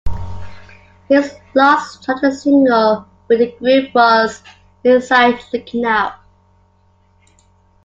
His 1.09 1.35
last 1.53 2.01
charted 2.03 2.33
single 2.33 3.07
with 3.27 3.37
the 3.37 3.51
group 3.59 3.93
was 3.93 4.41
"Inside 4.83 5.39
Looking 5.53 5.85
Out". 5.85 6.13